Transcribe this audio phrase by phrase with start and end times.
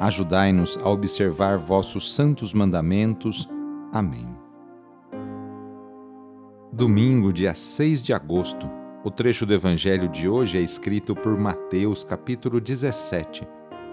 [0.00, 3.46] Ajudai-nos a observar vossos santos mandamentos.
[3.92, 4.34] Amém.
[6.72, 8.66] Domingo, dia 6 de agosto.
[9.04, 13.46] O trecho do evangelho de hoje é escrito por Mateus, capítulo 17,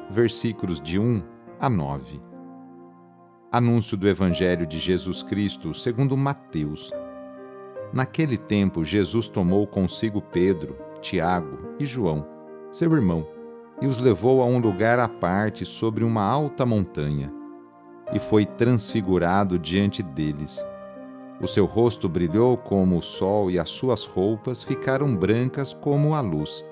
[0.09, 1.21] versículos de 1
[1.59, 2.21] a 9.
[3.51, 6.89] Anúncio do evangelho de Jesus Cristo, segundo Mateus.
[7.91, 12.25] Naquele tempo, Jesus tomou consigo Pedro, Tiago e João,
[12.71, 13.27] seu irmão,
[13.81, 17.31] e os levou a um lugar à parte sobre uma alta montanha,
[18.13, 20.65] e foi transfigurado diante deles.
[21.39, 26.21] O seu rosto brilhou como o sol e as suas roupas ficaram brancas como a
[26.21, 26.65] luz.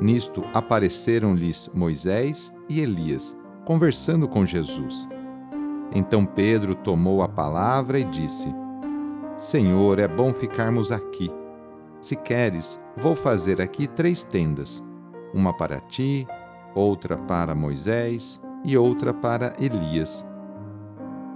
[0.00, 5.08] Nisto apareceram-lhes Moisés e Elias, conversando com Jesus.
[5.94, 8.52] Então Pedro tomou a palavra e disse:
[9.36, 11.30] Senhor, é bom ficarmos aqui.
[12.00, 14.82] Se queres, vou fazer aqui três tendas
[15.32, 16.26] uma para ti,
[16.74, 20.24] outra para Moisés e outra para Elias.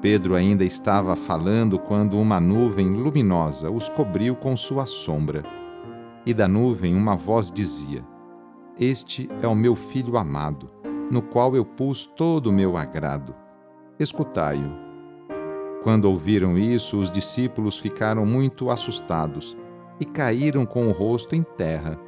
[0.01, 5.42] Pedro ainda estava falando quando uma nuvem luminosa os cobriu com sua sombra.
[6.27, 8.05] E da nuvem uma voz dizia:
[8.79, 10.70] Este é o meu filho amado,
[11.11, 13.35] no qual eu pus todo o meu agrado.
[13.98, 14.85] Escutai-o.
[15.83, 19.57] Quando ouviram isso, os discípulos ficaram muito assustados
[20.01, 21.98] e caíram com o rosto em terra.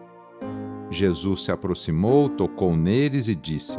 [0.91, 3.79] Jesus se aproximou, tocou neles e disse: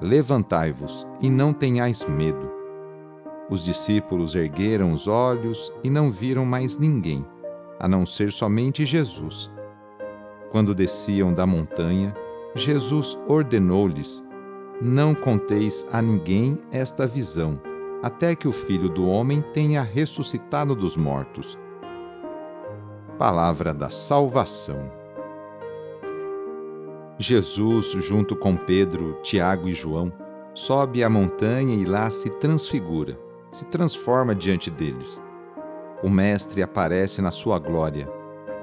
[0.00, 2.50] Levantai-vos e não tenhais medo.
[3.48, 7.24] Os discípulos ergueram os olhos e não viram mais ninguém,
[7.78, 9.50] a não ser somente Jesus.
[10.50, 12.14] Quando desciam da montanha,
[12.54, 14.26] Jesus ordenou-lhes:
[14.80, 17.60] Não conteis a ninguém esta visão,
[18.02, 21.58] até que o Filho do Homem tenha ressuscitado dos mortos.
[23.18, 25.03] Palavra da Salvação.
[27.18, 30.12] Jesus, junto com Pedro, Tiago e João,
[30.52, 33.18] sobe a montanha e lá se transfigura,
[33.50, 35.22] se transforma diante deles.
[36.02, 38.10] O Mestre aparece na sua glória.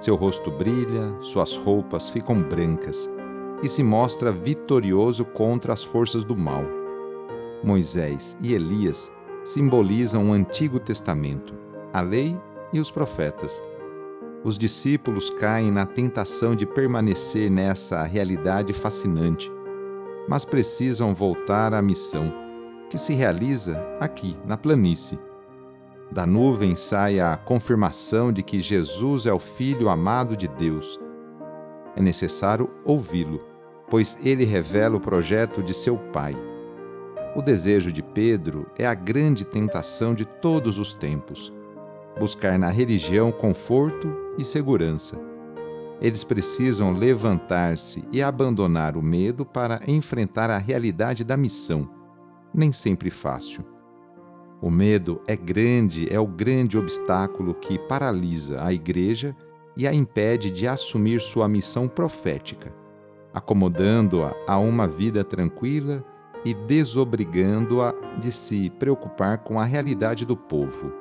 [0.01, 3.09] Seu rosto brilha, suas roupas ficam brancas
[3.63, 6.65] e se mostra vitorioso contra as forças do mal.
[7.63, 9.11] Moisés e Elias
[9.43, 11.53] simbolizam o Antigo Testamento,
[11.93, 12.37] a lei
[12.73, 13.61] e os profetas
[14.43, 19.51] os discípulos caem na tentação de permanecer nessa realidade fascinante,
[20.27, 22.33] mas precisam voltar à missão,
[22.89, 25.19] que se realiza aqui, na planície.
[26.11, 30.99] Da nuvem sai a confirmação de que Jesus é o Filho amado de Deus.
[31.95, 33.41] É necessário ouvi-lo,
[33.89, 36.33] pois ele revela o projeto de seu Pai.
[37.35, 41.53] O desejo de Pedro é a grande tentação de todos os tempos
[42.21, 45.19] buscar na religião conforto e segurança.
[45.99, 51.89] Eles precisam levantar-se e abandonar o medo para enfrentar a realidade da missão,
[52.53, 53.65] nem sempre fácil.
[54.61, 59.35] O medo é grande, é o grande obstáculo que paralisa a igreja
[59.75, 62.71] e a impede de assumir sua missão profética,
[63.33, 66.05] acomodando-a a uma vida tranquila
[66.45, 71.00] e desobrigando-a de se preocupar com a realidade do povo.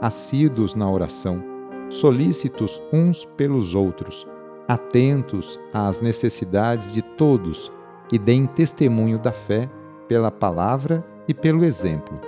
[0.00, 1.42] assíduos na oração,
[1.90, 4.26] solícitos uns pelos outros,
[4.66, 7.72] atentos às necessidades de todos
[8.12, 9.68] e deem testemunho da fé
[10.06, 12.18] pela palavra e pelo exemplo.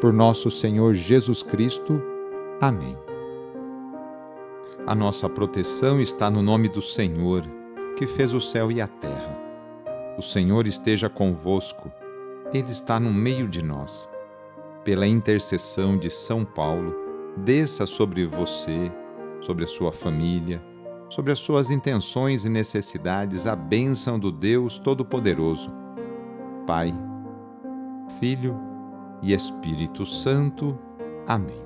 [0.00, 2.02] Por nosso Senhor Jesus Cristo.
[2.60, 2.96] Amém.
[4.86, 7.42] A nossa proteção está no nome do Senhor,
[7.96, 9.36] que fez o céu e a terra.
[10.16, 11.90] O Senhor esteja convosco,
[12.54, 14.08] Ele está no meio de nós.
[14.84, 17.05] Pela intercessão de São Paulo,
[17.36, 18.90] desça sobre você,
[19.40, 20.62] sobre a sua família,
[21.08, 25.70] sobre as suas intenções e necessidades a bênção do Deus Todo-Poderoso.
[26.66, 26.92] Pai,
[28.18, 28.58] Filho
[29.22, 30.78] e Espírito Santo.
[31.26, 31.64] Amém.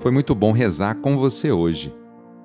[0.00, 1.94] Foi muito bom rezar com você hoje.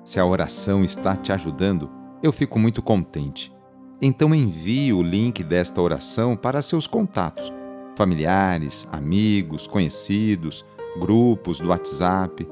[0.04, 1.90] Se a oração está te ajudando,
[2.22, 3.52] eu fico muito contente.
[4.00, 7.52] Então envie o link desta oração para seus contatos,
[7.96, 10.64] familiares, amigos, conhecidos,
[10.98, 12.46] grupos do WhatsApp.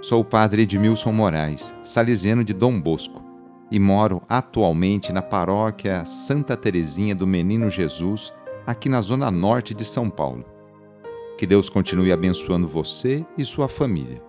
[0.00, 3.22] Sou o padre Edmilson Moraes, salesiano de Dom Bosco,
[3.70, 8.32] e moro atualmente na paróquia Santa Teresinha do Menino Jesus,
[8.66, 10.44] aqui na zona norte de São Paulo.
[11.38, 14.22] Que Deus continue abençoando você e sua família.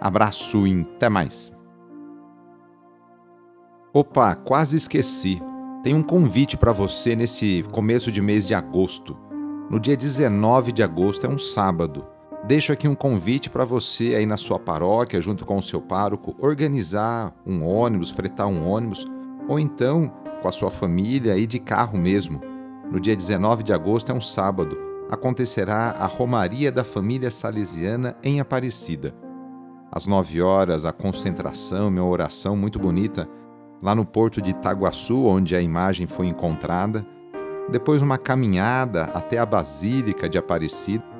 [0.00, 1.52] Abraço e até mais.
[3.92, 5.40] Opa, quase esqueci.
[5.82, 9.16] Tem um convite para você nesse começo de mês de agosto.
[9.70, 12.13] No dia 19 de agosto é um sábado.
[12.46, 16.36] Deixo aqui um convite para você aí na sua paróquia, junto com o seu pároco,
[16.38, 19.06] organizar um ônibus, fretar um ônibus,
[19.48, 20.12] ou então
[20.42, 22.42] com a sua família e de carro mesmo
[22.90, 24.78] no dia 19 de agosto, é um sábado,
[25.10, 29.14] acontecerá a Romaria da Família Salesiana em Aparecida.
[29.90, 33.26] Às 9 horas, a concentração, uma oração muito bonita,
[33.82, 37.06] lá no porto de Itaguaçu, onde a imagem foi encontrada.
[37.70, 41.13] Depois, uma caminhada até a Basílica de Aparecida